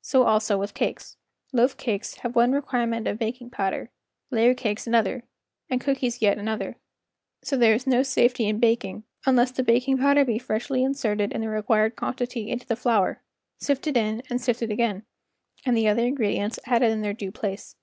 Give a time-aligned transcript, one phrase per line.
[0.00, 1.16] So also with cakes.
[1.52, 3.90] Loaf cakes have one requirement of baking powder,
[4.30, 5.24] layer cakes another,
[5.68, 6.76] and cookies yet another;
[7.42, 11.32] so there is no safety in baking unless the baking powder be freshly in¬ serted
[11.32, 13.22] in the required quantity into the flour,
[13.58, 15.04] sifted in and sifted again,
[15.66, 17.74] and the other ingredients added in their due place.